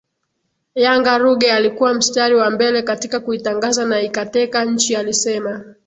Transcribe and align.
Yanga 0.75 1.17
Ruge 1.17 1.51
alikuwa 1.51 1.93
mstari 1.93 2.35
wa 2.35 2.49
mbele 2.51 2.81
katika 2.81 3.19
kuitangaza 3.19 3.85
na 3.85 4.01
ikateka 4.01 4.65
nchi 4.65 4.95
alisema 4.95 5.75